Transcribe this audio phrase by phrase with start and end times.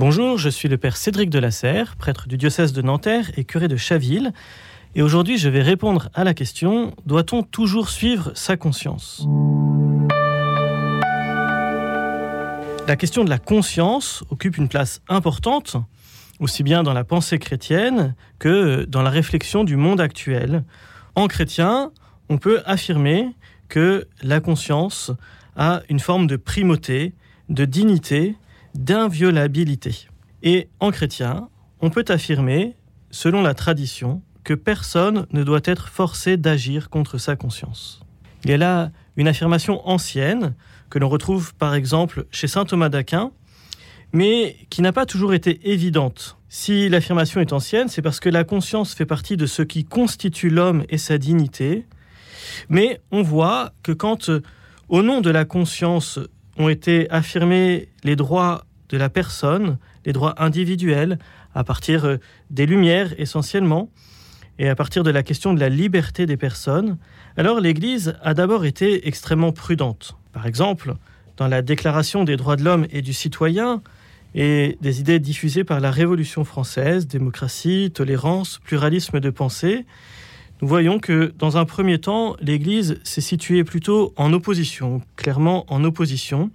[0.00, 3.42] Bonjour, je suis le père Cédric de la Serre, prêtre du diocèse de Nanterre et
[3.42, 4.32] curé de Chaville.
[4.94, 9.26] Et aujourd'hui, je vais répondre à la question doit-on toujours suivre sa conscience?
[12.86, 15.76] La question de la conscience occupe une place importante,
[16.38, 20.62] aussi bien dans la pensée chrétienne que dans la réflexion du monde actuel.
[21.16, 21.90] En chrétien,
[22.28, 23.34] on peut affirmer
[23.68, 25.10] que la conscience
[25.56, 27.14] a une forme de primauté,
[27.48, 28.36] de dignité
[28.78, 30.08] d'inviolabilité.
[30.42, 31.48] Et en chrétien,
[31.80, 32.76] on peut affirmer,
[33.10, 38.00] selon la tradition, que personne ne doit être forcé d'agir contre sa conscience.
[38.44, 40.54] Il y a là une affirmation ancienne
[40.90, 43.32] que l'on retrouve par exemple chez saint Thomas d'Aquin,
[44.12, 46.38] mais qui n'a pas toujours été évidente.
[46.48, 50.50] Si l'affirmation est ancienne, c'est parce que la conscience fait partie de ce qui constitue
[50.50, 51.84] l'homme et sa dignité,
[52.68, 54.30] mais on voit que quand,
[54.88, 56.20] au nom de la conscience,
[56.58, 61.18] ont été affirmés les droits de la personne, les droits individuels,
[61.54, 62.16] à partir euh,
[62.50, 63.90] des Lumières essentiellement,
[64.58, 66.98] et à partir de la question de la liberté des personnes,
[67.36, 70.16] alors l'Église a d'abord été extrêmement prudente.
[70.32, 70.94] Par exemple,
[71.36, 73.82] dans la Déclaration des droits de l'homme et du citoyen,
[74.34, 79.86] et des idées diffusées par la Révolution française, démocratie, tolérance, pluralisme de pensée,
[80.60, 85.84] nous voyons que dans un premier temps, l'Église s'est située plutôt en opposition, clairement en
[85.84, 86.50] opposition,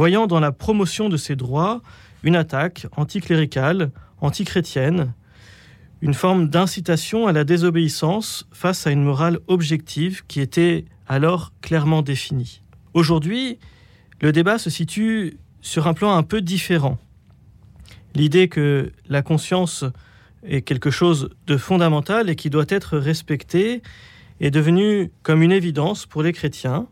[0.00, 1.82] voyant dans la promotion de ses droits
[2.22, 3.90] une attaque anticléricale,
[4.22, 5.12] antichrétienne,
[6.00, 12.00] une forme d'incitation à la désobéissance face à une morale objective qui était alors clairement
[12.00, 12.62] définie.
[12.94, 13.58] Aujourd'hui,
[14.22, 16.96] le débat se situe sur un plan un peu différent.
[18.14, 19.84] L'idée que la conscience
[20.42, 23.82] est quelque chose de fondamental et qui doit être respecté
[24.40, 26.86] est devenue comme une évidence pour les chrétiens,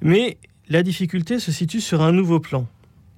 [0.00, 2.66] mais la difficulté se situe sur un nouveau plan.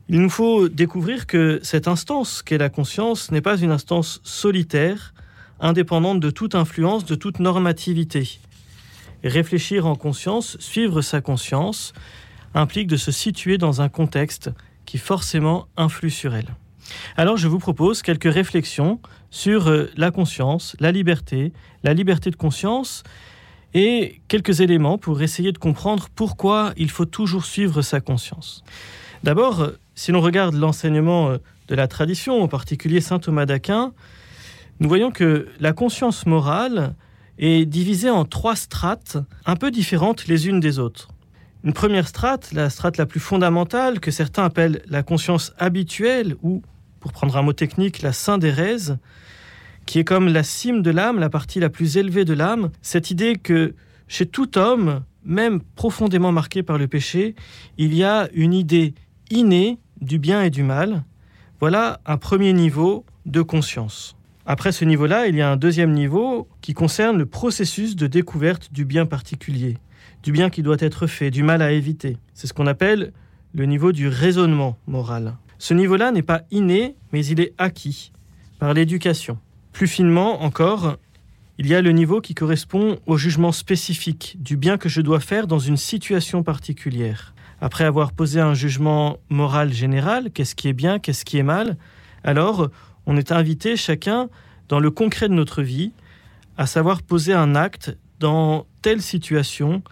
[0.08, 5.14] Il nous faut découvrir que cette instance qu'est la conscience n'est pas une instance solitaire,
[5.60, 8.38] indépendante de toute influence, de toute normativité.
[9.24, 11.92] réfléchir en conscience, suivre sa conscience,
[12.54, 14.50] implique de se situer dans un contexte
[14.86, 16.54] qui forcément influe sur elle.
[17.16, 19.00] Alors je vous propose quelques réflexions
[19.30, 21.52] sur euh, la conscience, la liberté,
[21.82, 23.02] la liberté de conscience,
[23.74, 28.64] et quelques éléments pour essayer de comprendre pourquoi il faut toujours suivre sa conscience.
[29.24, 33.92] D'abord, si l'on regarde l'enseignement euh, de la tradition, en particulier saint Thomas d'Aquin,
[34.80, 36.94] nous voyons que la conscience morale
[37.38, 41.08] est divisée en trois strates un peu différentes les unes des autres.
[41.64, 46.62] Une première strate, la strate la plus fondamentale, que certains appellent la conscience habituelle ou
[47.00, 48.98] pour prendre un mot technique, la syndérèse,
[49.88, 53.10] qui est comme la cime de l'âme, la partie la plus élevée de l'âme, cette
[53.10, 53.74] idée que
[54.06, 57.34] chez tout homme, même profondément marqué par le péché,
[57.78, 58.94] il y a une idée
[59.30, 61.04] innée du bien et du mal.
[61.58, 64.14] Voilà un premier niveau de conscience.
[64.44, 68.70] Après ce niveau-là, il y a un deuxième niveau qui concerne le processus de découverte
[68.70, 69.78] du bien particulier,
[70.22, 72.18] du bien qui doit être fait, du mal à éviter.
[72.34, 73.14] C'est ce qu'on appelle
[73.54, 75.38] le niveau du raisonnement moral.
[75.58, 78.12] Ce niveau-là n'est pas inné, mais il est acquis
[78.58, 79.38] par l'éducation.
[79.78, 80.96] Plus finement encore,
[81.56, 85.20] il y a le niveau qui correspond au jugement spécifique du bien que je dois
[85.20, 87.32] faire dans une situation particulière.
[87.60, 91.76] Après avoir posé un jugement moral général, qu'est-ce qui est bien, qu'est-ce qui est mal,
[92.24, 92.70] alors
[93.06, 94.28] on est invité chacun
[94.68, 95.92] dans le concret de notre vie
[96.56, 99.84] à savoir poser un acte dans telle situation,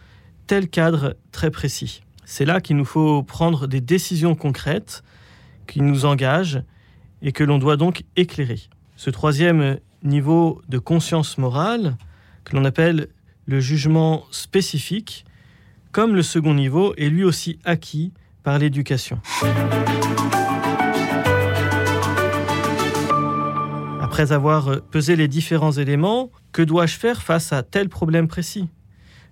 [0.48, 2.02] tel cadre très précis.
[2.25, 5.04] C'est là qu'il nous faut prendre des décisions concrètes
[5.69, 6.60] qui nous engage
[7.22, 8.62] et que l'on doit donc éclairer.
[8.96, 11.96] Ce troisième niveau de conscience morale,
[12.44, 13.08] que l'on appelle
[13.44, 15.26] le jugement spécifique,
[15.92, 18.12] comme le second niveau, est lui aussi acquis
[18.42, 19.20] par l'éducation.
[24.00, 28.70] Après avoir pesé les différents éléments, que dois-je faire face à tel problème précis?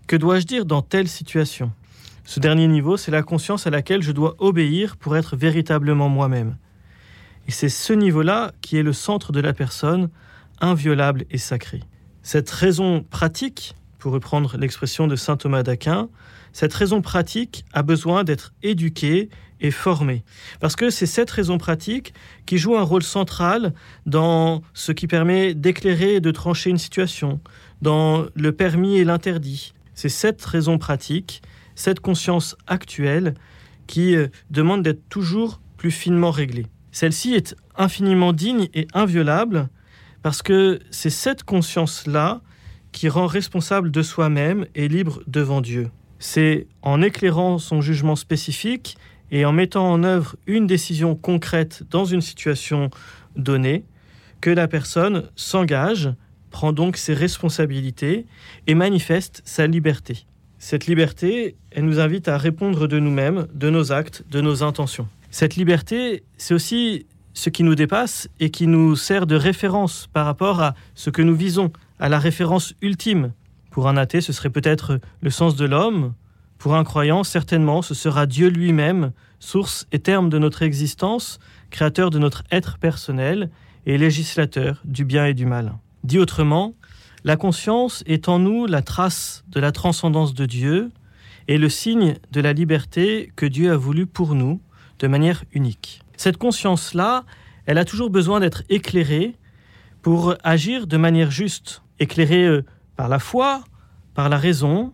[0.06, 1.72] Que dois-je dire dans telle situation?
[2.24, 6.56] Ce dernier niveau, c'est la conscience à laquelle je dois obéir pour être véritablement moi-même.
[7.46, 10.10] Et c'est ce niveau-là qui est le centre de la personne,
[10.60, 11.80] inviolable et sacré.
[12.22, 16.08] Cette raison pratique, pour reprendre l'expression de saint Thomas d'Aquin,
[16.52, 19.28] cette raison pratique a besoin d'être éduquée
[19.60, 20.24] et formée.
[20.60, 22.14] Parce que c'est cette raison pratique
[22.46, 23.74] qui joue un rôle central
[24.06, 27.40] dans ce qui permet d'éclairer et de trancher une situation,
[27.82, 29.74] dans le permis et l'interdit.
[29.94, 31.42] C'est cette raison pratique
[31.74, 33.34] cette conscience actuelle
[33.86, 36.66] qui euh, demande d'être toujours plus finement réglée.
[36.94, 39.68] Celle-ci est infiniment digne et inviolable
[40.22, 42.40] parce que c'est cette conscience-là
[42.92, 45.90] qui rend responsable de soi-même et libre devant Dieu.
[46.20, 48.96] C'est en éclairant son jugement spécifique
[49.32, 52.90] et en mettant en œuvre une décision concrète dans une situation
[53.34, 53.84] donnée,
[54.40, 56.14] que la personne s'engage,
[56.52, 58.24] prend donc ses responsabilités
[58.68, 60.26] et manifeste sa liberté.
[60.60, 65.08] Cette liberté, elle nous invite à répondre de nous-mêmes, de nos actes, de nos intentions.
[65.34, 70.26] Cette liberté, c'est aussi ce qui nous dépasse et qui nous sert de référence par
[70.26, 73.32] rapport à ce que nous visons, à la référence ultime.
[73.72, 76.14] Pour un athée, ce serait peut-être le sens de l'homme.
[76.56, 79.10] Pour un croyant, certainement, ce sera Dieu lui-même,
[79.40, 81.40] source et terme de notre existence,
[81.70, 83.50] créateur de notre être personnel
[83.86, 85.74] et législateur du bien et du mal.
[86.04, 86.74] Dit autrement,
[87.24, 90.92] la conscience est en nous la trace de la transcendance de Dieu
[91.48, 94.60] et le signe de la liberté que Dieu a voulu pour nous
[94.98, 96.02] de manière unique.
[96.16, 97.24] Cette conscience-là,
[97.66, 99.36] elle a toujours besoin d'être éclairée
[100.02, 102.64] pour agir de manière juste, éclairée euh,
[102.96, 103.64] par la foi,
[104.14, 104.92] par la raison,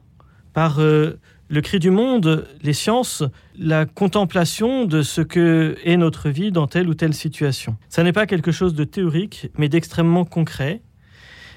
[0.52, 1.18] par euh,
[1.48, 3.24] le cri du monde, les sciences,
[3.58, 7.76] la contemplation de ce que est notre vie dans telle ou telle situation.
[7.88, 10.80] Ça n'est pas quelque chose de théorique, mais d'extrêmement concret.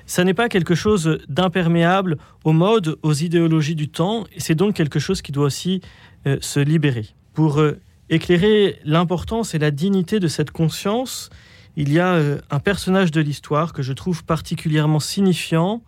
[0.07, 4.75] Ça n'est pas quelque chose d'imperméable aux modes, aux idéologies du temps, et c'est donc
[4.75, 5.80] quelque chose qui doit aussi
[6.25, 7.06] euh, se libérer.
[7.34, 7.62] Pour
[8.10, 11.30] éclairer l'importance et la dignité de cette conscience,
[11.76, 15.82] il y a euh, un personnage de l'histoire que je trouve particulièrement signifiant,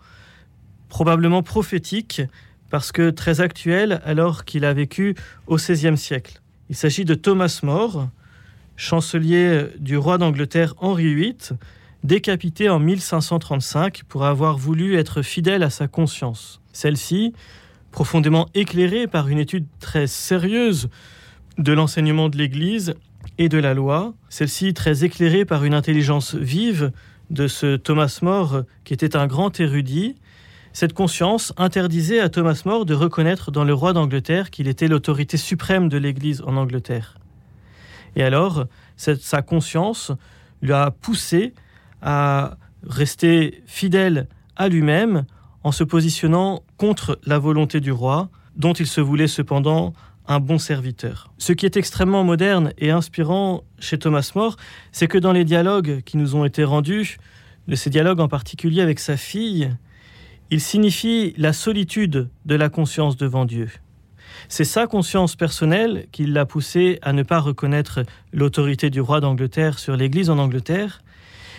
[0.90, 2.22] probablement prophétique,
[2.70, 5.16] parce que très actuel alors qu'il a vécu
[5.48, 6.42] au XVIe siècle.
[6.70, 8.10] Il s'agit de Thomas More,
[8.76, 11.38] chancelier du roi d'Angleterre Henri VIII,
[12.04, 16.62] décapité en 1535 pour avoir voulu être fidèle à sa conscience.
[16.74, 17.34] Celle-ci,
[17.92, 20.90] profondément éclairée par une étude très sérieuse
[21.58, 22.96] de l'enseignement de l'Église
[23.38, 26.92] et de la loi, celle-ci très éclairée par une intelligence vive
[27.30, 30.16] de ce Thomas More qui était un grand érudit,
[30.74, 35.38] cette conscience interdisait à Thomas More de reconnaître dans le roi d'Angleterre qu'il était l'autorité
[35.38, 37.18] suprême de l'Église en Angleterre.
[38.18, 38.66] Et alors,
[38.98, 40.12] sa conscience
[40.62, 41.54] lui a poussé
[42.02, 45.26] à rester fidèle à lui-même
[45.64, 49.94] en se positionnant contre la volonté du roi, dont il se voulait cependant
[50.28, 51.32] un bon serviteur.
[51.38, 54.58] Ce qui est extrêmement moderne et inspirant chez Thomas More,
[54.92, 57.18] c'est que dans les dialogues qui nous ont été rendus,
[57.68, 59.72] de ces dialogues en particulier avec sa fille,
[60.52, 63.70] il signifie la solitude de la conscience devant Dieu.
[64.48, 68.02] C'est sa conscience personnelle qui l'a poussé à ne pas reconnaître
[68.32, 71.02] l'autorité du roi d'Angleterre sur l'Église en Angleterre,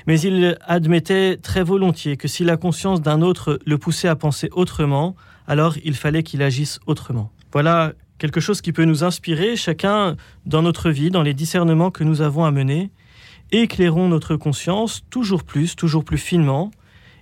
[0.07, 4.49] mais il admettait très volontiers que si la conscience d'un autre le poussait à penser
[4.53, 5.17] autrement,
[5.49, 7.33] alors il fallait qu'il agisse autrement.
[7.53, 12.05] Voilà quelque chose qui peut nous inspirer, chacun dans notre vie, dans les discernements que
[12.05, 12.91] nous avons à mener.
[13.53, 16.71] Éclairons notre conscience toujours plus, toujours plus finement,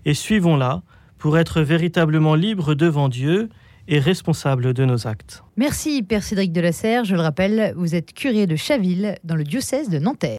[0.05, 0.82] et suivons-la
[1.19, 3.49] pour être véritablement libres devant Dieu
[3.88, 5.43] et responsable de nos actes.
[5.56, 7.05] Merci Père Cédric de la Serre.
[7.05, 10.32] Je le rappelle, vous êtes curé de Chaville dans le diocèse de Nanterre.